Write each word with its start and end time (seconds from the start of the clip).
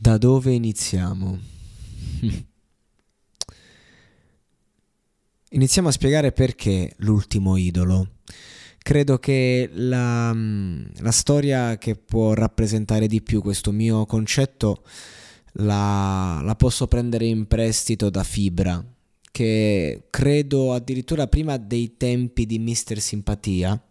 Da 0.00 0.16
dove 0.16 0.52
iniziamo? 0.52 1.36
Iniziamo 5.50 5.88
a 5.88 5.90
spiegare 5.90 6.30
perché 6.30 6.94
l'ultimo 6.98 7.56
idolo. 7.56 8.10
Credo 8.78 9.18
che 9.18 9.68
la, 9.72 10.32
la, 10.32 11.10
storia 11.10 11.78
che 11.78 11.96
può 11.96 12.32
rappresentare 12.34 13.08
di 13.08 13.20
più 13.22 13.42
questo 13.42 13.72
mio 13.72 14.06
concetto 14.06 14.84
la, 15.54 16.42
la 16.44 16.54
posso 16.54 16.86
prendere 16.86 17.26
in 17.26 17.48
prestito 17.48 18.08
da 18.08 18.22
Fibra, 18.22 18.80
che 19.32 20.04
credo 20.10 20.74
addirittura 20.74 21.26
prima 21.26 21.56
dei 21.56 21.96
tempi 21.96 22.46
di 22.46 22.60
Mister 22.60 23.00
Simpatia 23.00 23.82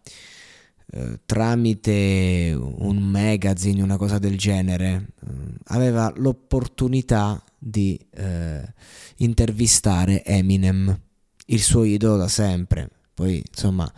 eh, 0.90 1.20
tramite 1.26 2.56
un 2.58 2.98
magazine, 2.98 3.82
una 3.82 3.96
cosa 3.96 4.18
del 4.18 4.38
genere, 4.38 5.08
eh, 5.22 5.30
aveva 5.66 6.12
l'opportunità 6.16 7.42
di 7.58 7.98
eh, 8.10 8.74
intervistare 9.16 10.24
Eminem, 10.24 10.98
il 11.46 11.60
suo 11.60 11.84
idolo 11.84 12.16
da 12.16 12.28
sempre. 12.28 12.90
Poi, 13.12 13.42
insomma, 13.46 13.90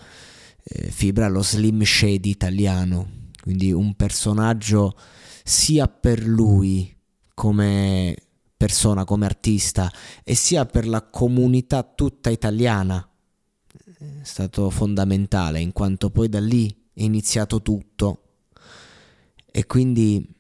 eh, 0.63 0.91
Fibra 0.91 1.29
lo 1.29 1.43
slim 1.43 1.83
shade 1.83 2.29
italiano, 2.29 3.29
quindi 3.43 3.73
un 3.73 3.95
personaggio 3.95 4.97
sia 5.45 5.87
per 5.87 6.25
lui 6.27 6.95
come 7.35 8.17
persona, 8.57 9.05
come 9.05 9.27
artista, 9.27 9.91
e 10.25 10.35
sia 10.35 10.67
per 10.67 10.87
la 10.87 11.03
comunità 11.03 11.83
tutta 11.83 12.31
italiana 12.31 13.05
è 14.01 14.25
stato 14.25 14.71
fondamentale 14.71 15.61
in 15.61 15.73
quanto 15.73 16.11
poi 16.11 16.29
da 16.29 16.41
lì 16.41 16.75
è 17.01 17.03
iniziato 17.03 17.63
tutto 17.63 18.23
e 19.51 19.65
quindi 19.65 20.35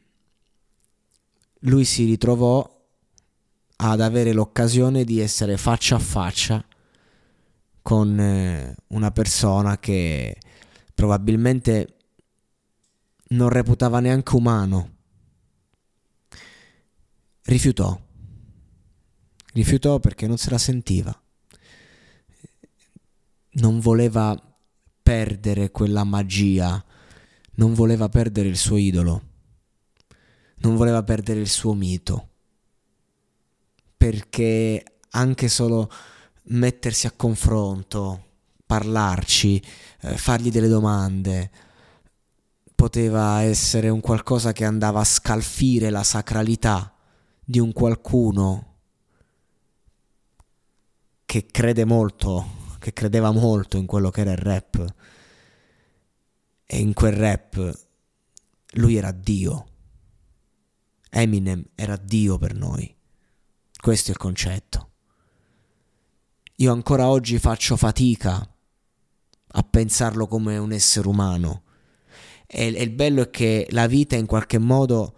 lui 1.60 1.84
si 1.86 2.04
ritrovò 2.04 2.78
ad 3.76 4.00
avere 4.02 4.34
l'occasione 4.34 5.04
di 5.04 5.20
essere 5.20 5.56
faccia 5.56 5.96
a 5.96 6.00
faccia 6.00 6.62
con 7.80 8.20
eh, 8.20 8.76
una 8.88 9.10
persona 9.10 9.78
che 9.78 10.36
probabilmente 10.94 11.96
non 13.28 13.48
reputava 13.48 14.00
neanche 14.00 14.36
umano. 14.36 14.96
Rifiutò. 17.44 17.98
Rifiutò 19.54 19.98
perché 19.98 20.26
non 20.26 20.36
se 20.36 20.50
la 20.50 20.58
sentiva. 20.58 21.18
Non 23.52 23.80
voleva 23.80 24.49
perdere 25.10 25.72
quella 25.72 26.04
magia, 26.04 26.84
non 27.54 27.74
voleva 27.74 28.08
perdere 28.08 28.46
il 28.46 28.56
suo 28.56 28.76
idolo, 28.76 29.22
non 30.58 30.76
voleva 30.76 31.02
perdere 31.02 31.40
il 31.40 31.48
suo 31.48 31.74
mito, 31.74 32.28
perché 33.96 34.84
anche 35.10 35.48
solo 35.48 35.90
mettersi 36.44 37.08
a 37.08 37.10
confronto, 37.10 38.26
parlarci, 38.64 39.60
eh, 40.02 40.16
fargli 40.16 40.52
delle 40.52 40.68
domande, 40.68 41.50
poteva 42.76 43.40
essere 43.40 43.88
un 43.88 43.98
qualcosa 43.98 44.52
che 44.52 44.64
andava 44.64 45.00
a 45.00 45.04
scalfire 45.04 45.90
la 45.90 46.04
sacralità 46.04 46.94
di 47.44 47.58
un 47.58 47.72
qualcuno 47.72 48.76
che 51.24 51.46
crede 51.46 51.84
molto 51.84 52.59
che 52.80 52.92
credeva 52.92 53.30
molto 53.30 53.76
in 53.76 53.86
quello 53.86 54.10
che 54.10 54.22
era 54.22 54.32
il 54.32 54.38
rap. 54.38 54.94
E 56.66 56.78
in 56.78 56.92
quel 56.94 57.12
rap 57.12 57.78
lui 58.72 58.96
era 58.96 59.12
Dio. 59.12 59.66
Eminem 61.10 61.64
era 61.74 61.96
Dio 61.96 62.38
per 62.38 62.54
noi. 62.54 62.92
Questo 63.80 64.08
è 64.08 64.12
il 64.12 64.18
concetto. 64.18 64.88
Io 66.56 66.72
ancora 66.72 67.08
oggi 67.08 67.38
faccio 67.38 67.76
fatica 67.76 68.46
a 69.52 69.62
pensarlo 69.62 70.26
come 70.26 70.56
un 70.56 70.72
essere 70.72 71.08
umano. 71.08 71.62
E, 72.46 72.74
e 72.74 72.82
il 72.82 72.90
bello 72.90 73.22
è 73.22 73.30
che 73.30 73.66
la 73.70 73.86
vita 73.86 74.16
in 74.16 74.26
qualche 74.26 74.58
modo 74.58 75.14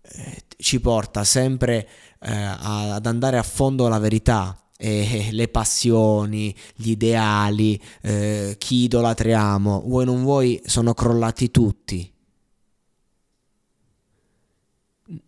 eh, 0.00 0.44
ci 0.56 0.80
porta 0.80 1.24
sempre 1.24 1.88
eh, 2.20 2.32
ad 2.32 3.06
andare 3.06 3.38
a 3.38 3.42
fondo 3.42 3.86
alla 3.86 3.98
verità 3.98 4.60
eh, 4.78 5.28
le 5.32 5.48
passioni, 5.48 6.54
gli 6.74 6.90
ideali, 6.90 7.80
eh, 8.02 8.56
chi 8.58 8.84
idolatriamo, 8.84 9.82
vuoi 9.86 10.04
non 10.04 10.22
vuoi, 10.22 10.60
sono 10.64 10.94
crollati 10.94 11.50
tutti. 11.50 12.12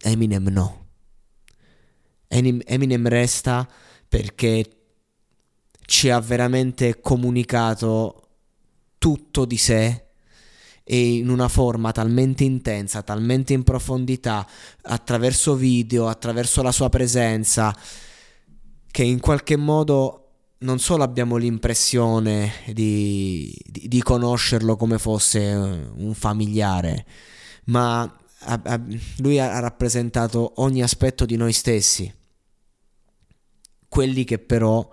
Eminem 0.02 0.48
no. 0.48 0.86
Eminem 2.28 3.08
resta 3.08 3.66
perché 4.06 4.72
ci 5.86 6.10
ha 6.10 6.20
veramente 6.20 7.00
comunicato 7.00 8.28
tutto 8.98 9.44
di 9.46 9.56
sé 9.56 10.08
e 10.84 11.16
in 11.16 11.30
una 11.30 11.48
forma 11.48 11.92
talmente 11.92 12.44
intensa, 12.44 13.02
talmente 13.02 13.54
in 13.54 13.62
profondità, 13.62 14.46
attraverso 14.82 15.54
video, 15.54 16.08
attraverso 16.08 16.62
la 16.62 16.72
sua 16.72 16.88
presenza 16.90 17.74
che 18.90 19.02
in 19.02 19.20
qualche 19.20 19.56
modo 19.56 20.28
non 20.58 20.78
solo 20.78 21.04
abbiamo 21.04 21.36
l'impressione 21.36 22.52
di, 22.72 23.56
di, 23.64 23.86
di 23.86 24.02
conoscerlo 24.02 24.76
come 24.76 24.98
fosse 24.98 25.40
un 25.94 26.14
familiare, 26.14 27.06
ma 27.66 28.00
a, 28.02 28.60
a, 28.64 28.80
lui 29.18 29.38
ha 29.38 29.58
rappresentato 29.60 30.54
ogni 30.56 30.82
aspetto 30.82 31.24
di 31.24 31.36
noi 31.36 31.52
stessi, 31.52 32.12
quelli 33.88 34.24
che 34.24 34.38
però 34.38 34.88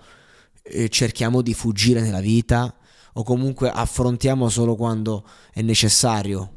eh, 0.63 0.89
cerchiamo 0.89 1.41
di 1.41 1.53
fuggire 1.53 2.01
nella 2.01 2.21
vita 2.21 2.75
o 3.13 3.23
comunque 3.23 3.69
affrontiamo 3.69 4.49
solo 4.49 4.75
quando 4.75 5.27
è 5.51 5.61
necessario. 5.61 6.51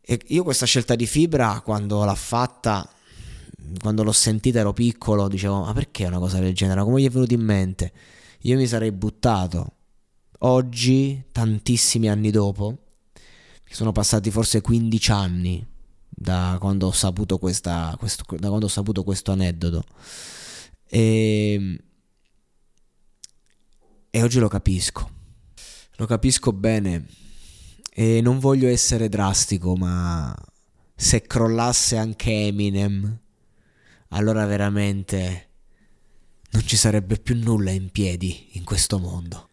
E 0.00 0.20
io 0.26 0.42
questa 0.42 0.66
scelta 0.66 0.94
di 0.96 1.06
fibra, 1.06 1.60
quando 1.60 2.04
l'ha 2.04 2.14
fatta, 2.14 2.88
quando 3.80 4.02
l'ho 4.02 4.12
sentita 4.12 4.60
ero 4.60 4.72
piccolo, 4.72 5.28
dicevo, 5.28 5.64
ma 5.64 5.72
perché 5.72 6.06
una 6.06 6.18
cosa 6.18 6.38
del 6.38 6.54
genere? 6.54 6.82
Come 6.82 7.00
gli 7.00 7.06
è 7.06 7.10
venuto 7.10 7.34
in 7.34 7.42
mente? 7.42 7.92
Io 8.42 8.56
mi 8.56 8.66
sarei 8.66 8.92
buttato. 8.92 9.74
Oggi, 10.40 11.24
tantissimi 11.32 12.08
anni 12.08 12.30
dopo, 12.30 12.78
sono 13.70 13.92
passati 13.92 14.30
forse 14.30 14.60
15 14.60 15.10
anni 15.12 15.66
da 16.08 16.56
quando 16.58 16.88
ho 16.88 16.92
saputo, 16.92 17.38
questa, 17.38 17.94
questo, 17.98 18.24
da 18.36 18.48
quando 18.48 18.66
ho 18.66 18.70
saputo 18.70 19.04
questo 19.04 19.32
aneddoto. 19.32 19.84
E, 20.86 21.80
e 24.10 24.22
oggi 24.22 24.38
lo 24.38 24.48
capisco. 24.48 25.10
Lo 25.96 26.06
capisco 26.06 26.52
bene. 26.52 27.06
E 27.92 28.20
non 28.22 28.38
voglio 28.38 28.68
essere 28.68 29.08
drastico, 29.08 29.76
ma 29.76 30.34
se 30.94 31.22
crollasse 31.22 31.96
anche 31.96 32.30
Eminem 32.30 33.18
allora 34.10 34.46
veramente 34.46 35.48
non 36.52 36.66
ci 36.66 36.76
sarebbe 36.76 37.16
più 37.16 37.36
nulla 37.36 37.70
in 37.70 37.90
piedi 37.90 38.50
in 38.52 38.64
questo 38.64 38.98
mondo. 38.98 39.48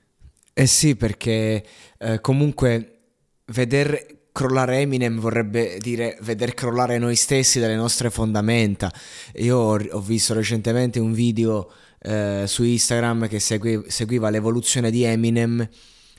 Eh 0.54 0.66
sì, 0.66 0.96
perché 0.96 1.64
eh, 2.00 2.22
comunque 2.22 3.00
veder 3.46 4.16
crollare 4.32 4.80
Eminem 4.80 5.20
vorrebbe 5.20 5.78
dire 5.80 6.18
veder 6.22 6.54
crollare 6.54 6.98
noi 6.98 7.16
stessi 7.16 7.60
dalle 7.60 7.76
nostre 7.76 8.10
fondamenta. 8.10 8.92
Io 9.36 9.58
ho, 9.58 9.80
ho 9.92 10.02
visto 10.02 10.34
recentemente 10.34 11.00
un 11.00 11.14
video 11.14 11.72
eh, 12.00 12.44
su 12.48 12.64
Instagram 12.64 13.28
che 13.28 13.40
segui, 13.40 13.84
seguiva 13.88 14.30
l'evoluzione 14.30 14.90
di 14.90 15.04
Eminem 15.04 15.68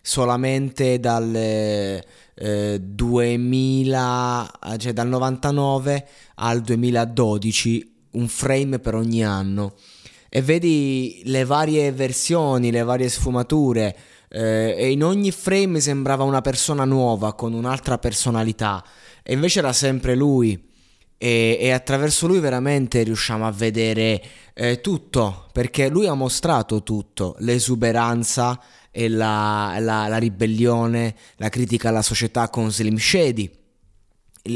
solamente 0.01 1.01
dal 1.01 1.35
eh, 1.35 2.81
2000, 2.81 4.51
cioè 4.79 4.93
dal 4.93 5.09
99 5.09 6.09
al 6.37 6.61
2012 6.61 7.98
un 8.13 8.29
frame 8.29 8.79
per 8.79 8.95
ogni 8.95 9.25
anno. 9.25 9.75
E 10.29 10.43
vedi 10.43 11.23
le 11.25 11.45
varie 11.45 11.91
versioni, 11.93 12.71
le 12.71 12.83
varie 12.83 13.09
sfumature 13.09 13.97
eh, 14.29 14.75
e 14.77 14.91
in 14.91 15.03
ogni 15.03 15.31
frame 15.31 15.81
sembrava 15.81 16.25
una 16.25 16.43
persona 16.43 16.85
nuova 16.85 17.35
con 17.35 17.55
un'altra 17.55 17.99
personalità. 17.99 18.85
E 19.23 19.33
invece 19.33 19.61
era 19.61 19.73
sempre 19.73 20.15
lui. 20.15 20.67
E, 21.21 21.59
e 21.61 21.73
attraverso 21.73 22.29
lui 22.29 22.39
veramente 22.39 23.03
riusciamo 23.03 23.45
a 23.45 23.51
vedere 23.51 24.23
eh, 24.55 24.81
tutto, 24.81 25.49
perché 25.53 25.89
lui 25.89 26.07
ha 26.07 26.15
mostrato 26.15 26.85
tutto, 26.85 27.35
l'esuberanza 27.41 28.61
e 28.93 29.09
la, 29.09 29.77
la, 29.81 30.07
la 30.07 30.17
ribellione, 30.19 31.17
la 31.37 31.49
critica 31.49 31.89
alla 31.89 32.03
società 32.03 32.49
con 32.51 32.71
Slim 32.71 32.99
Shady 32.99 33.51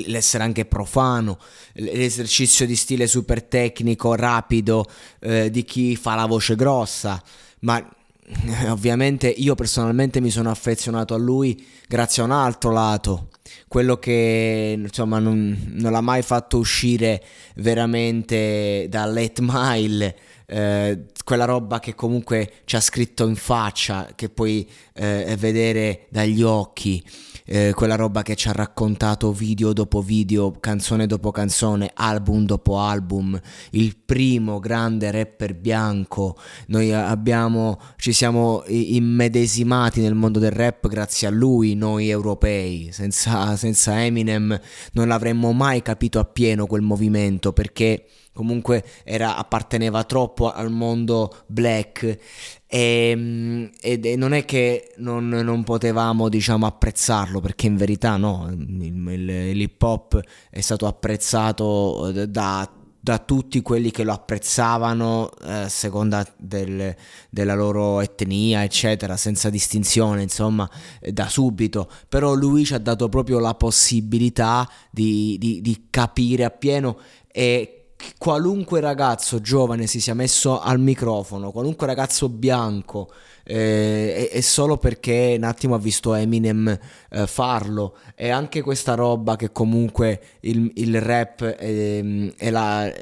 l'essere 0.06 0.44
anche 0.44 0.64
profano, 0.64 1.38
l'esercizio 1.74 2.66
di 2.66 2.76
stile 2.76 3.06
super 3.06 3.42
tecnico, 3.42 4.14
rapido 4.14 4.86
eh, 5.20 5.50
di 5.50 5.64
chi 5.64 5.96
fa 5.96 6.14
la 6.14 6.26
voce 6.26 6.56
grossa, 6.56 7.22
ma 7.60 7.78
eh, 8.24 8.70
ovviamente 8.70 9.28
io 9.28 9.54
personalmente 9.54 10.20
mi 10.20 10.30
sono 10.30 10.50
affezionato 10.50 11.14
a 11.14 11.18
lui 11.18 11.66
grazie 11.86 12.22
a 12.22 12.26
un 12.26 12.30
altro 12.30 12.70
lato, 12.70 13.28
quello 13.68 13.98
che 13.98 14.78
insomma 14.78 15.18
non, 15.18 15.72
non 15.72 15.92
l'ha 15.92 16.00
mai 16.00 16.22
fatto 16.22 16.58
uscire 16.58 17.22
veramente 17.56 18.86
dall'Et 18.88 19.40
Mile. 19.40 20.16
Eh, 20.46 21.04
quella 21.24 21.44
roba 21.46 21.78
che 21.78 21.94
comunque 21.94 22.52
ci 22.64 22.76
ha 22.76 22.80
scritto 22.80 23.26
in 23.26 23.36
faccia, 23.36 24.10
che 24.14 24.28
puoi 24.28 24.68
eh, 24.94 25.34
vedere 25.38 26.06
dagli 26.10 26.42
occhi, 26.42 27.02
eh, 27.44 27.72
quella 27.74 27.96
roba 27.96 28.22
che 28.22 28.34
ci 28.34 28.48
ha 28.48 28.52
raccontato 28.52 29.32
video 29.32 29.72
dopo 29.72 30.00
video, 30.00 30.52
canzone 30.52 31.06
dopo 31.06 31.30
canzone, 31.30 31.90
album 31.94 32.44
dopo 32.44 32.78
album, 32.78 33.38
il 33.70 33.96
primo 33.96 34.58
grande 34.58 35.10
rapper 35.10 35.54
bianco. 35.54 36.36
Noi 36.68 36.92
abbiamo, 36.92 37.80
ci 37.96 38.12
siamo 38.12 38.62
immedesimati 38.66 40.00
nel 40.00 40.14
mondo 40.14 40.38
del 40.38 40.52
rap 40.52 40.88
grazie 40.88 41.26
a 41.26 41.30
lui, 41.30 41.74
noi 41.74 42.08
europei. 42.08 42.90
Senza, 42.92 43.56
senza 43.56 44.02
Eminem 44.04 44.58
non 44.92 45.10
avremmo 45.10 45.52
mai 45.52 45.82
capito 45.82 46.18
appieno 46.18 46.66
quel 46.66 46.82
movimento 46.82 47.52
perché 47.52 48.06
comunque 48.32 48.84
era, 49.04 49.36
apparteneva 49.36 50.04
troppo 50.04 50.50
al 50.50 50.70
mondo 50.70 51.44
black. 51.46 52.18
E, 52.66 53.70
e, 53.80 54.16
non 54.16 54.32
è 54.32 54.44
che 54.46 54.94
non, 54.96 55.28
non, 55.28 55.62
potevamo 55.62 56.30
diciamo 56.30 56.64
apprezzarlo 56.64 57.40
perché 57.40 57.66
in 57.66 57.76
verità 57.76 58.16
no 58.16 58.50
l'hip 58.50 59.82
hop 59.82 60.18
è 60.48 60.60
stato 60.62 60.86
apprezzato 60.86 62.10
da, 62.26 62.66
da 62.98 63.18
tutti 63.18 63.60
quelli 63.60 63.90
che 63.90 64.04
lo 64.04 64.12
apprezzavano 64.12 65.30
eh, 65.42 65.52
a 65.52 65.68
seconda 65.68 66.26
del, 66.38 66.96
della 67.28 67.54
loro 67.54 68.00
etnia 68.00 68.62
eccetera 68.62 69.18
senza 69.18 69.50
distinzione 69.50 70.22
insomma 70.22 70.70
da 71.10 71.28
subito. 71.28 71.90
Però 72.08 72.32
lui 72.32 72.64
ci 72.64 72.72
ha 72.72 72.78
dato 72.78 73.08
proprio 73.10 73.38
la 73.38 73.54
possibilità 73.54 74.66
di, 74.90 75.36
di, 75.38 75.60
di 75.60 75.88
capire 75.90 76.44
appieno 76.44 76.96
e 77.26 77.81
qualunque 78.18 78.80
ragazzo 78.80 79.40
giovane 79.40 79.86
si 79.86 80.00
sia 80.00 80.14
messo 80.14 80.60
al 80.60 80.78
microfono, 80.78 81.50
qualunque 81.50 81.86
ragazzo 81.86 82.28
bianco, 82.28 83.10
eh, 83.44 84.28
è, 84.30 84.40
solo 84.40 84.76
perché 84.76 85.34
un 85.36 85.44
attimo 85.44 85.74
ha 85.74 85.78
visto 85.78 86.14
Eminem 86.14 86.78
eh, 87.10 87.26
farlo. 87.26 87.96
E 88.14 88.30
anche 88.30 88.62
questa 88.62 88.94
roba 88.94 89.36
che 89.36 89.52
comunque 89.52 90.20
il, 90.40 90.70
il 90.74 91.00
rap 91.00 91.42
è, 91.42 92.32
è 92.36 92.50
la, 92.50 92.92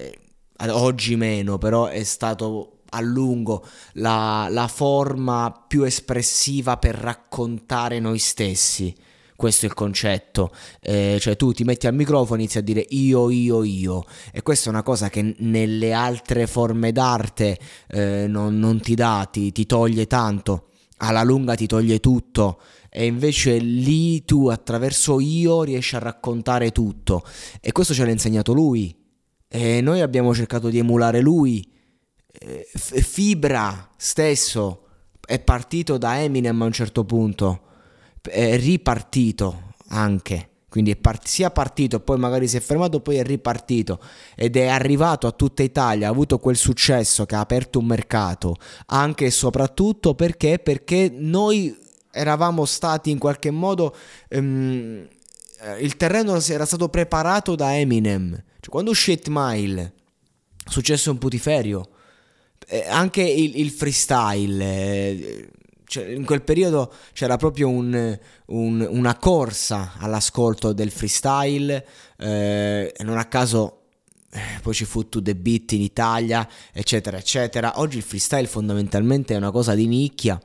oggi 0.68 1.16
meno, 1.16 1.58
però 1.58 1.86
è 1.86 2.02
stato 2.02 2.76
a 2.90 3.00
lungo 3.00 3.64
la, 3.94 4.48
la 4.50 4.66
forma 4.66 5.64
più 5.66 5.82
espressiva 5.82 6.76
per 6.76 6.96
raccontare 6.96 8.00
noi 8.00 8.18
stessi 8.18 8.94
questo 9.40 9.64
è 9.64 9.70
il 9.70 9.74
concetto, 9.74 10.52
eh, 10.82 11.16
cioè 11.18 11.34
tu 11.34 11.52
ti 11.52 11.64
metti 11.64 11.86
al 11.86 11.94
microfono 11.94 12.36
e 12.36 12.42
inizi 12.42 12.58
a 12.58 12.60
dire 12.60 12.84
io, 12.90 13.30
io, 13.30 13.62
io. 13.62 14.04
E 14.34 14.42
questa 14.42 14.68
è 14.68 14.70
una 14.70 14.82
cosa 14.82 15.08
che 15.08 15.34
nelle 15.38 15.94
altre 15.94 16.46
forme 16.46 16.92
d'arte 16.92 17.58
eh, 17.88 18.26
non, 18.28 18.58
non, 18.58 18.82
ti 18.82 18.94
dà, 18.94 19.26
ti, 19.32 19.50
ti 19.50 19.64
toglie 19.64 20.06
tanto, 20.06 20.68
alla 20.98 21.22
lunga 21.22 21.54
ti 21.54 21.66
toglie 21.66 22.00
tutto. 22.00 22.60
E 22.90 23.06
invece 23.06 23.56
lì 23.56 24.26
tu 24.26 24.48
attraverso 24.48 25.20
io 25.20 25.62
riesci 25.62 25.96
a 25.96 26.00
raccontare 26.00 26.70
tutto. 26.70 27.24
E 27.62 27.72
questo 27.72 27.94
ce 27.94 28.04
l'ha 28.04 28.10
insegnato 28.10 28.52
lui. 28.52 28.94
E 29.48 29.80
noi 29.80 30.02
abbiamo 30.02 30.34
cercato 30.34 30.68
di 30.68 30.76
emulare 30.76 31.22
lui. 31.22 31.66
Fibra 32.74 33.88
stesso 33.96 34.82
è 35.24 35.40
partito 35.40 35.96
da 35.96 36.20
Eminem 36.20 36.60
a 36.60 36.66
un 36.66 36.72
certo 36.72 37.06
punto 37.06 37.68
è 38.22 38.58
ripartito 38.58 39.74
anche. 39.88 40.48
Quindi 40.70 40.92
è 40.92 40.96
part- 40.96 41.26
sia 41.26 41.50
partito, 41.50 41.98
poi 41.98 42.16
magari 42.16 42.46
si 42.46 42.56
è 42.56 42.60
fermato, 42.60 43.00
poi 43.00 43.16
è 43.16 43.24
ripartito 43.24 44.00
ed 44.36 44.56
è 44.56 44.68
arrivato 44.68 45.26
a 45.26 45.32
tutta 45.32 45.64
Italia, 45.64 46.06
ha 46.06 46.10
avuto 46.10 46.38
quel 46.38 46.56
successo 46.56 47.26
che 47.26 47.34
ha 47.34 47.40
aperto 47.40 47.80
un 47.80 47.86
mercato, 47.86 48.54
anche 48.86 49.26
e 49.26 49.30
soprattutto 49.32 50.14
perché, 50.14 50.60
perché 50.60 51.12
noi 51.12 51.76
eravamo 52.12 52.64
stati 52.64 53.10
in 53.10 53.18
qualche 53.18 53.50
modo... 53.50 53.94
Um, 54.30 55.08
il 55.78 55.96
terreno 55.96 56.40
era 56.40 56.64
stato 56.64 56.88
preparato 56.88 57.54
da 57.54 57.76
Eminem. 57.76 58.30
Cioè, 58.30 58.70
quando 58.70 58.92
uscì 58.92 59.12
8 59.12 59.30
Mile, 59.30 59.92
successo 60.64 61.10
un 61.10 61.18
putiferio. 61.18 61.88
Eh, 62.66 62.86
anche 62.88 63.22
il, 63.22 63.58
il 63.58 63.70
freestyle. 63.70 64.64
Eh, 64.64 65.50
cioè, 65.90 66.06
in 66.06 66.24
quel 66.24 66.42
periodo 66.42 66.92
c'era 67.12 67.36
proprio 67.36 67.68
un, 67.68 68.18
un, 68.46 68.88
una 68.88 69.16
corsa 69.16 69.94
all'ascolto 69.98 70.72
del 70.72 70.92
freestyle 70.92 71.84
eh, 72.16 72.94
non 73.00 73.18
a 73.18 73.24
caso 73.24 73.78
eh, 74.30 74.60
poi 74.62 74.72
ci 74.72 74.84
fu 74.84 75.08
To 75.08 75.20
The 75.20 75.34
Beat 75.34 75.72
in 75.72 75.80
Italia 75.80 76.48
eccetera 76.72 77.18
eccetera 77.18 77.80
oggi 77.80 77.96
il 77.96 78.04
freestyle 78.04 78.46
fondamentalmente 78.46 79.34
è 79.34 79.36
una 79.36 79.50
cosa 79.50 79.74
di 79.74 79.88
nicchia 79.88 80.40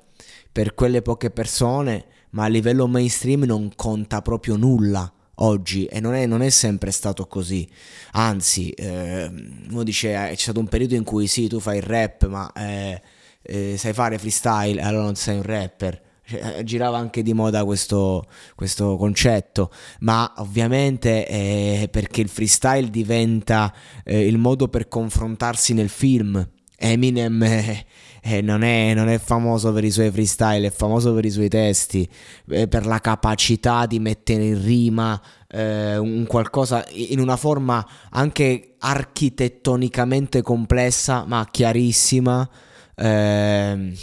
per 0.52 0.74
quelle 0.74 1.04
poche 1.04 1.30
persone 1.30 2.06
ma 2.32 2.46
a 2.46 2.48
livello 2.48 2.88
mainstream 2.88 3.44
non 3.44 3.72
conta 3.76 4.24
proprio 4.24 4.56
nulla 4.56 5.14
oggi 5.36 5.86
e 5.86 6.00
non 6.00 6.16
è, 6.16 6.26
non 6.26 6.42
è, 6.42 6.50
sempre 6.50 6.92
stato 6.92 7.28
così. 7.28 7.68
Anzi, 8.12 8.70
eh, 8.72 9.30
uno 9.70 9.84
dice 9.84 10.14
eh, 10.14 10.30
c'è 10.30 10.42
stato 10.42 10.60
un 10.60 10.68
periodo 10.68 10.96
in 10.96 11.04
cui 11.04 11.28
sì, 11.28 11.48
tu 11.48 11.60
fai 11.60 11.78
il 11.78 11.84
rap, 11.84 12.28
ma 12.28 12.52
eh, 12.54 13.02
eh, 13.46 13.76
sai 13.78 13.94
fare 13.94 14.18
freestyle, 14.18 14.82
allora 14.82 15.04
non 15.04 15.16
sei 15.16 15.38
un 15.38 15.44
rapper. 15.44 16.02
Cioè, 16.28 16.58
eh, 16.58 16.64
girava 16.64 16.98
anche 16.98 17.22
di 17.22 17.34
moda 17.34 17.64
questo, 17.66 18.26
questo 18.56 18.98
concetto, 18.98 19.72
ma 20.00 20.34
ovviamente 20.38 21.26
è 21.26 21.88
perché 21.92 22.22
il 22.22 22.30
freestyle 22.30 22.90
diventa 22.90 23.72
eh, 24.04 24.26
il 24.26 24.38
modo 24.40 24.68
per 24.68 24.88
confrontarsi 24.88 25.74
nel 25.74 25.90
film. 25.90 26.50
Eminem 26.78 27.42
eh, 27.44 27.86
eh, 28.22 28.42
non, 28.42 28.64
è, 28.64 28.94
non, 28.96 29.08
è, 29.08 29.20
famoso 29.20 29.72
per 29.72 29.84
i 29.84 29.92
suoi 29.92 30.10
freestyle, 30.10 30.68
è 30.68 30.72
famoso 30.72 31.14
per 31.14 31.26
i 31.26 31.30
suoi 31.30 31.48
testi, 31.48 32.10
eh, 32.50 32.68
per 32.68 32.88
la 32.88 33.00
capacità 33.00 33.86
di 33.86 34.00
mettere 34.00 34.46
in 34.46 34.64
rima 34.64 35.22
eh, 35.48 35.96
un 35.98 36.26
qualcosa 36.28 36.84
in 36.90 37.20
una 37.20 37.38
forma 37.38 37.88
anche 38.10 38.76
architettonicamente 38.80 40.42
complessa, 40.42 41.24
ma 41.28 41.48
chiarissima 41.50 42.50
eh, 42.96 43.98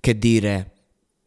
che 0.00 0.18
dire, 0.18 0.72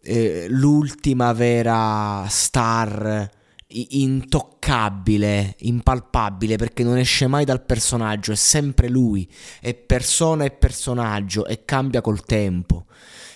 eh, 0.02 0.48
l'ultima 0.50 1.34
vera 1.34 2.26
star 2.30 3.30
intoccabile, 3.68 5.56
impalpabile, 5.60 6.58
perché 6.58 6.84
non 6.84 6.98
esce 6.98 7.28
mai 7.28 7.46
dal 7.46 7.64
personaggio, 7.64 8.32
è 8.32 8.36
sempre 8.36 8.88
lui, 8.90 9.30
è 9.60 9.74
persona 9.74 10.46
e 10.46 10.52
personaggio 10.52 11.46
e 11.46 11.66
cambia 11.66 12.02
col 12.02 12.24
tempo. 12.24 12.86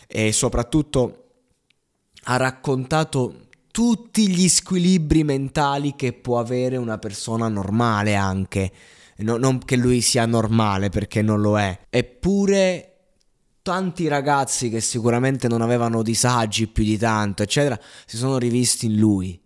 E 0.08 0.32
soprattutto 0.32 1.24
ha 2.24 2.38
raccontato 2.38 3.48
tutti 3.72 4.28
gli 4.30 4.48
squilibri 4.48 5.24
mentali 5.24 5.96
che 5.96 6.14
può 6.14 6.40
avere 6.40 6.78
una 6.78 6.98
persona 6.98 7.48
normale 7.48 8.16
anche. 8.16 8.72
No, 9.18 9.38
non 9.38 9.60
che 9.60 9.76
lui 9.76 10.02
sia 10.02 10.26
normale 10.26 10.90
perché 10.90 11.22
non 11.22 11.42
lo 11.42 11.58
è. 11.58 11.78
Eppure 11.90 12.97
tanti 13.68 14.08
ragazzi 14.08 14.70
che 14.70 14.80
sicuramente 14.80 15.50
non 15.50 15.62
avevano 15.62 16.02
disagi 16.02 16.68
più 16.68 16.86
di 16.86 16.98
tanto, 16.98 17.44
eccetera, 17.44 17.78
si 18.06 18.16
sono 18.16 18.38
rivisti 18.38 18.86
in 18.86 18.96
lui. 18.96 19.38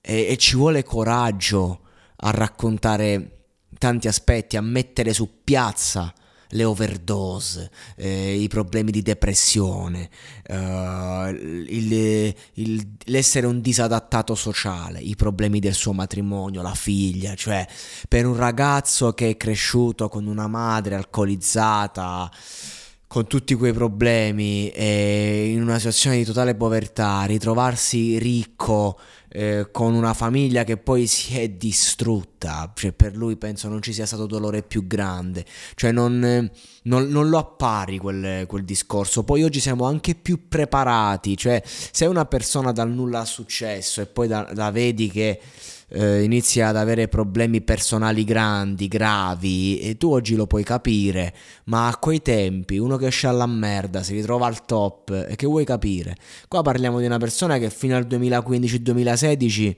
E, 0.00 0.26
e 0.28 0.36
ci 0.36 0.54
vuole 0.54 0.84
coraggio 0.84 1.80
a 2.18 2.30
raccontare 2.30 3.38
tanti 3.76 4.06
aspetti, 4.06 4.56
a 4.56 4.60
mettere 4.60 5.12
su 5.12 5.42
piazza 5.42 6.14
le 6.50 6.62
overdose, 6.62 7.72
eh, 7.96 8.36
i 8.36 8.46
problemi 8.46 8.92
di 8.92 9.02
depressione, 9.02 10.08
eh, 10.46 11.30
il, 11.66 12.34
il, 12.54 12.88
l'essere 13.06 13.48
un 13.48 13.60
disadattato 13.60 14.36
sociale, 14.36 15.00
i 15.00 15.16
problemi 15.16 15.58
del 15.58 15.74
suo 15.74 15.92
matrimonio, 15.92 16.62
la 16.62 16.74
figlia, 16.74 17.34
cioè 17.34 17.66
per 18.08 18.26
un 18.26 18.36
ragazzo 18.36 19.12
che 19.12 19.30
è 19.30 19.36
cresciuto 19.36 20.08
con 20.08 20.28
una 20.28 20.46
madre 20.46 20.94
alcolizzata, 20.94 22.30
con 23.10 23.26
tutti 23.26 23.56
quei 23.56 23.72
problemi 23.72 24.68
e 24.68 25.50
in 25.52 25.62
una 25.62 25.78
situazione 25.78 26.18
di 26.18 26.24
totale 26.24 26.54
povertà, 26.54 27.24
ritrovarsi 27.24 28.18
ricco 28.18 29.00
eh, 29.30 29.66
con 29.72 29.94
una 29.94 30.14
famiglia 30.14 30.62
che 30.62 30.76
poi 30.76 31.08
si 31.08 31.36
è 31.36 31.48
distrutta, 31.48 32.70
cioè 32.72 32.92
per 32.92 33.16
lui 33.16 33.34
penso 33.34 33.68
non 33.68 33.82
ci 33.82 33.92
sia 33.92 34.06
stato 34.06 34.26
dolore 34.26 34.62
più 34.62 34.86
grande, 34.86 35.44
cioè 35.74 35.90
non, 35.90 36.20
non, 36.82 37.08
non 37.08 37.28
lo 37.28 37.38
appari 37.38 37.98
quel, 37.98 38.46
quel, 38.46 38.64
discorso, 38.64 39.24
poi 39.24 39.42
oggi 39.42 39.58
siamo 39.58 39.86
anche 39.86 40.14
più 40.14 40.46
preparati, 40.46 41.36
cioè 41.36 41.60
se 41.64 42.06
una 42.06 42.26
persona 42.26 42.70
dal 42.70 42.92
nulla 42.92 43.22
ha 43.22 43.24
successo 43.24 44.00
e 44.00 44.06
poi 44.06 44.28
da, 44.28 44.48
la 44.54 44.70
vedi 44.70 45.10
che 45.10 45.40
eh, 45.92 46.22
inizia 46.22 46.68
ad 46.68 46.76
avere 46.76 47.08
problemi 47.08 47.60
personali 47.62 48.24
grandi, 48.24 48.86
gravi, 48.86 49.80
e 49.80 49.96
tu 49.96 50.12
oggi 50.12 50.36
lo 50.36 50.46
puoi 50.46 50.62
capire, 50.62 51.34
ma 51.64 51.88
a 51.88 51.96
quei 51.96 52.22
tempi 52.22 52.78
uno 52.78 52.96
che 52.96 53.06
esce 53.06 53.26
alla 53.26 53.46
merda, 53.46 54.02
si 54.02 54.14
ritrova 54.14 54.46
al 54.46 54.64
top, 54.64 55.26
e 55.28 55.34
che 55.36 55.46
vuoi 55.46 55.64
capire? 55.64 56.16
Qua 56.48 56.62
parliamo 56.62 57.00
di 57.00 57.06
una 57.06 57.18
persona 57.18 57.58
che 57.58 57.70
fino 57.70 57.96
al 57.96 58.06
2015-2016 58.06 59.76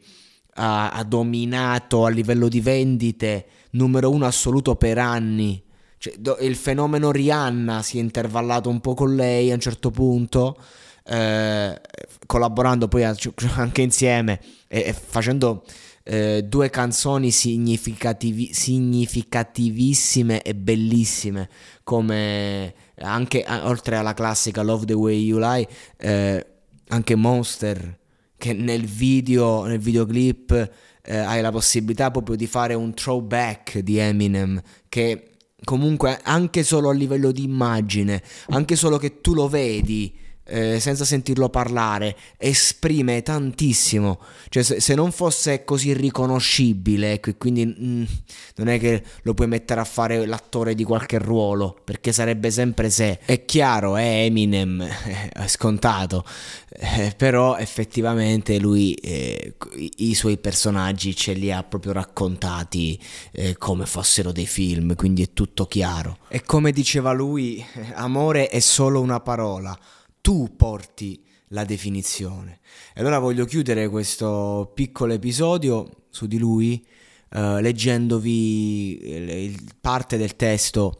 ha, 0.54 0.90
ha 0.90 1.04
dominato 1.04 2.04
a 2.04 2.10
livello 2.10 2.48
di 2.48 2.60
vendite 2.60 3.46
numero 3.70 4.10
uno 4.10 4.26
assoluto 4.26 4.76
per 4.76 4.98
anni. 4.98 5.62
Cioè, 5.96 6.14
do, 6.18 6.36
il 6.40 6.56
fenomeno 6.56 7.10
Rihanna 7.10 7.80
si 7.82 7.98
è 7.98 8.00
intervallato 8.00 8.68
un 8.68 8.80
po' 8.80 8.94
con 8.94 9.14
lei 9.14 9.50
a 9.50 9.54
un 9.54 9.60
certo 9.60 9.90
punto, 9.90 10.58
eh, 11.04 11.80
collaborando 12.26 12.88
poi 12.88 13.04
anche 13.54 13.80
insieme 13.80 14.40
e, 14.68 14.80
e 14.86 14.92
facendo 14.92 15.64
eh, 16.04 16.42
due 16.44 16.70
canzoni 16.70 17.30
significativi- 17.30 18.52
significativissime 18.52 20.42
e 20.42 20.54
bellissime, 20.54 21.48
come 21.82 22.74
anche 22.96 23.44
oltre 23.62 23.96
alla 23.96 24.14
classica 24.14 24.62
Love 24.62 24.86
the 24.86 24.94
Way 24.94 25.24
You 25.24 25.38
Lie, 25.38 25.68
eh, 25.98 26.46
anche 26.88 27.14
Monster, 27.14 27.98
che 28.36 28.52
nel 28.52 28.84
video, 28.84 29.64
nel 29.64 29.78
videoclip 29.78 30.70
eh, 31.02 31.16
hai 31.16 31.40
la 31.40 31.50
possibilità 31.50 32.10
proprio 32.10 32.36
di 32.36 32.46
fare 32.46 32.74
un 32.74 32.94
throwback 32.94 33.78
di 33.78 33.98
Eminem 33.98 34.60
che 34.88 35.28
comunque 35.64 36.18
anche 36.22 36.62
solo 36.62 36.90
a 36.90 36.92
livello 36.92 37.30
di 37.32 37.44
immagine, 37.44 38.22
anche 38.48 38.76
solo 38.76 38.98
che 38.98 39.20
tu 39.20 39.34
lo 39.34 39.48
vedi 39.48 40.12
eh, 40.52 40.80
senza 40.80 41.06
sentirlo 41.06 41.48
parlare, 41.48 42.14
esprime 42.36 43.22
tantissimo. 43.22 44.20
Cioè, 44.50 44.62
se, 44.62 44.80
se 44.80 44.94
non 44.94 45.10
fosse 45.10 45.64
così 45.64 45.94
riconoscibile, 45.94 47.12
ecco, 47.12 47.30
e 47.30 47.36
quindi 47.38 47.64
mm, 47.64 48.04
non 48.56 48.68
è 48.68 48.78
che 48.78 49.02
lo 49.22 49.32
puoi 49.32 49.48
mettere 49.48 49.80
a 49.80 49.84
fare 49.84 50.26
l'attore 50.26 50.74
di 50.74 50.84
qualche 50.84 51.18
ruolo, 51.18 51.80
perché 51.82 52.12
sarebbe 52.12 52.50
sempre 52.50 52.90
sé. 52.90 53.18
È 53.24 53.46
chiaro, 53.46 53.96
è 53.96 54.24
Eminem, 54.24 54.82
è 55.32 55.46
scontato, 55.46 56.22
eh, 56.68 57.14
però 57.16 57.56
effettivamente 57.56 58.58
lui 58.58 58.92
eh, 58.92 59.54
i, 59.96 60.14
suoi 60.14 60.36
personaggi 60.36 61.16
ce 61.16 61.32
li 61.32 61.50
ha 61.50 61.62
proprio 61.62 61.92
raccontati 61.92 63.00
eh, 63.32 63.56
come 63.56 63.86
fossero 63.86 64.32
dei 64.32 64.46
film, 64.46 64.96
quindi 64.96 65.22
è 65.22 65.32
tutto 65.32 65.64
chiaro. 65.64 66.18
E 66.28 66.42
come 66.42 66.72
diceva 66.72 67.12
lui, 67.12 67.64
amore 67.94 68.48
è 68.48 68.60
solo 68.60 69.00
una 69.00 69.20
parola 69.20 69.78
tu 70.22 70.54
porti 70.56 71.22
la 71.48 71.64
definizione. 71.64 72.60
E 72.94 73.00
allora 73.00 73.18
voglio 73.18 73.44
chiudere 73.44 73.90
questo 73.90 74.70
piccolo 74.74 75.12
episodio 75.12 76.04
su 76.08 76.26
di 76.26 76.38
lui 76.38 76.82
uh, 77.32 77.58
leggendovi 77.58 78.98
eh, 78.98 79.54
parte 79.78 80.16
del 80.16 80.36
testo 80.36 80.98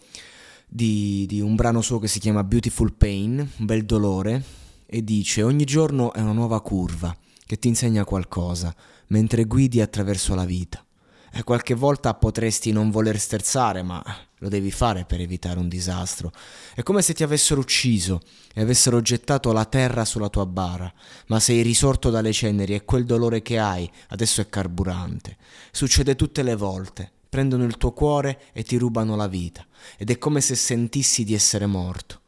di, 0.69 1.25
di 1.27 1.41
un 1.41 1.55
brano 1.55 1.81
suo 1.81 1.99
che 1.99 2.09
si 2.09 2.19
chiama 2.19 2.45
Beautiful 2.45 2.93
Pain, 2.93 3.49
bel 3.59 3.85
dolore, 3.85 4.43
e 4.85 5.03
dice 5.03 5.43
ogni 5.43 5.65
giorno 5.65 6.13
è 6.13 6.21
una 6.21 6.33
nuova 6.33 6.61
curva 6.61 7.17
che 7.47 7.59
ti 7.59 7.69
insegna 7.69 8.05
qualcosa 8.05 8.75
mentre 9.09 9.45
guidi 9.45 9.81
attraverso 9.81 10.35
la 10.35 10.45
vita. 10.45 10.85
E 11.35 11.45
qualche 11.45 11.73
volta 11.75 12.13
potresti 12.13 12.73
non 12.73 12.91
voler 12.91 13.19
sterzare, 13.19 13.83
ma 13.83 14.05
lo 14.37 14.49
devi 14.51 14.71
fare 14.71 15.07
per 15.07 15.21
evitare 15.21 15.59
un 15.59 15.69
disastro. 15.69 16.31
È 16.75 16.83
come 16.83 17.01
se 17.01 17.15
ti 17.15 17.23
avessero 17.23 17.61
ucciso 17.61 18.21
e 18.53 18.61
avessero 18.61 19.01
gettato 19.01 19.51
la 19.53 19.65
terra 19.65 20.05
sulla 20.05 20.29
tua 20.29 20.45
bara, 20.45 20.93
ma 21.29 21.41
sei 21.41 21.63
risorto 21.63 22.11
dalle 22.11 22.33
ceneri 22.33 22.75
e 22.75 22.85
quel 22.85 23.07
dolore 23.07 23.41
che 23.41 23.59
hai 23.59 23.91
adesso 24.09 24.43
è 24.43 24.49
carburante. 24.51 25.39
Succede 25.71 26.17
tutte 26.17 26.43
le 26.43 26.55
volte. 26.55 27.11
Prendono 27.33 27.65
il 27.65 27.79
tuo 27.79 27.93
cuore 27.93 28.43
e 28.53 28.63
ti 28.63 28.77
rubano 28.77 29.17
la 29.17 29.27
vita. 29.27 29.65
Ed 29.97 30.11
è 30.11 30.19
come 30.19 30.43
se 30.43 30.55
sentissi 30.55 31.25
di 31.25 31.33
essere 31.33 31.65
morto, 31.65 32.21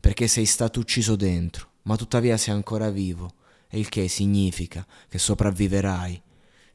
perché 0.00 0.28
sei 0.28 0.46
stato 0.46 0.80
ucciso 0.80 1.14
dentro, 1.14 1.72
ma 1.82 1.96
tuttavia 1.96 2.38
sei 2.38 2.54
ancora 2.54 2.88
vivo, 2.88 3.34
il 3.72 3.90
che 3.90 4.08
significa 4.08 4.86
che 5.08 5.18
sopravviverai 5.18 6.22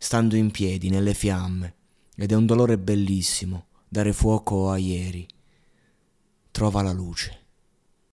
stando 0.03 0.35
in 0.35 0.49
piedi 0.49 0.89
nelle 0.89 1.13
fiamme, 1.13 1.75
ed 2.15 2.31
è 2.31 2.35
un 2.35 2.47
dolore 2.47 2.79
bellissimo 2.79 3.67
dare 3.87 4.13
fuoco 4.13 4.71
a 4.71 4.77
ieri. 4.77 5.27
Trova 6.49 6.81
la 6.81 6.91
luce. 6.91 7.40